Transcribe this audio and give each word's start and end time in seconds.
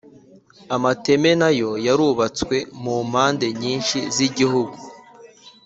Amateme 0.75 1.31
na 1.41 1.49
yo 1.59 1.71
yarubatswe 1.85 2.55
mu 2.83 2.95
mpande 3.09 3.47
nyinshi 3.61 3.97
z 4.15 4.17
igihugu 4.27 4.75